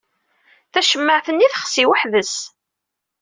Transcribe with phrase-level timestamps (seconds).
[0.71, 2.35] Tacemmaɛt-nni texsi weḥd-s.